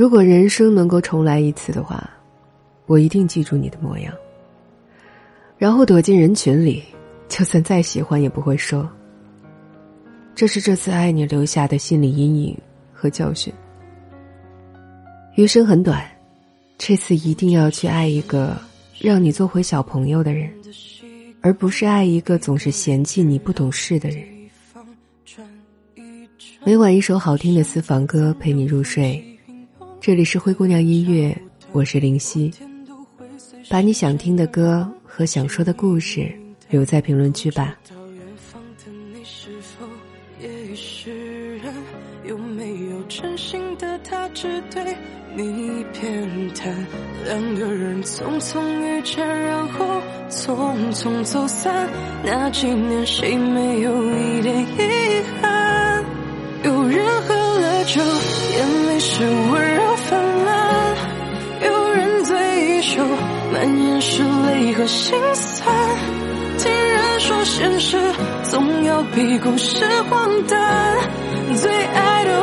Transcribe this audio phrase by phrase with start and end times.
[0.00, 2.08] 如果人生能够重来一次的话，
[2.86, 4.14] 我一定记住你的模样，
[5.58, 6.82] 然后躲进人群里，
[7.28, 8.90] 就算再喜欢也不会说。
[10.34, 12.56] 这是这次爱你留下的心理阴影
[12.94, 13.52] 和教训。
[15.34, 16.02] 余生很短，
[16.78, 18.56] 这次一定要去爱一个
[18.98, 20.50] 让你做回小朋友的人，
[21.42, 24.24] 而不是爱一个总是嫌弃你不懂事的人。
[26.64, 29.22] 每晚一首好听的私房歌陪你入睡。
[30.00, 31.36] 这里是灰姑娘音乐，
[31.72, 32.50] 我是林夕。
[33.68, 36.32] 把你想听的歌和想说的故事
[36.70, 37.76] 留在评论区吧。
[42.24, 44.96] 有没有真心的他只对
[45.36, 46.72] 你偏袒？
[47.26, 51.86] 两个人匆匆遇见，然后匆匆走散。
[52.24, 56.04] 那几年谁没有一点遗憾？
[56.64, 57.04] 有人
[57.84, 60.96] 酒，眼泪是温柔泛滥，
[61.62, 63.00] 有人醉一宿。
[63.52, 65.74] 满眼是泪和心酸，
[66.56, 67.98] 听人说现实
[68.44, 70.96] 总要比故事荒诞，
[71.56, 72.40] 最爱的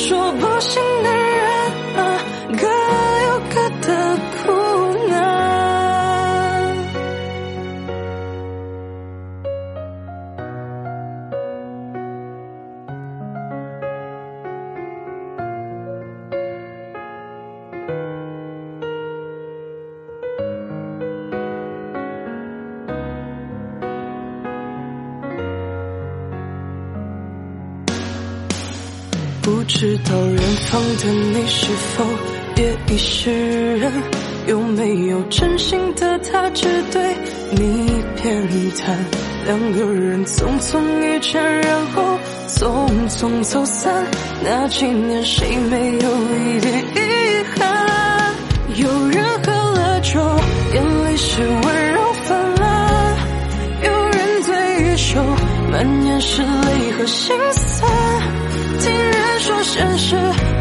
[0.00, 1.19] 说不行的
[29.72, 30.36] 知道远
[30.68, 32.04] 方的你是否
[32.56, 33.90] 也已释然？
[34.46, 37.14] 有没有真心的他只对
[37.52, 38.42] 你偏
[38.74, 38.90] 袒？
[39.46, 42.18] 两个人匆匆遇见，然后
[42.48, 44.04] 匆匆走散。
[44.44, 48.34] 那几年谁没有一点遗憾？
[48.74, 50.20] 有人喝了酒，
[50.74, 53.16] 眼里是温柔泛滥；
[53.84, 55.18] 有人醉一宿，
[55.70, 57.99] 满眼是泪和心酸。
[59.72, 60.16] 现实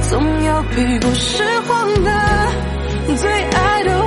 [0.07, 2.69] 总要比故事荒诞。
[3.17, 3.98] 最爱的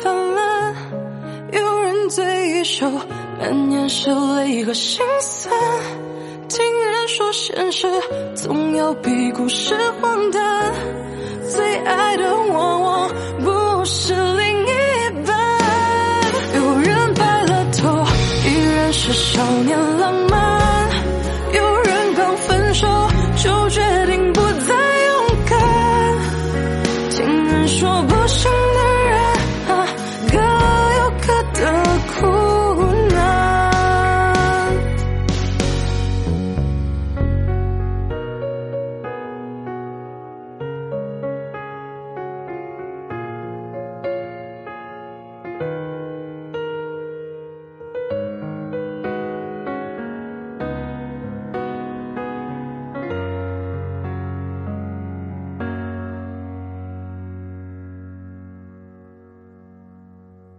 [0.00, 0.74] 分了；
[1.52, 2.90] 有人醉一宿，
[3.38, 5.54] 满眼是泪和心酸。
[6.48, 7.88] 听人说，现实
[8.34, 10.72] 总要比故事荒诞。
[11.48, 13.10] 最爱的往往
[13.44, 14.41] 不是。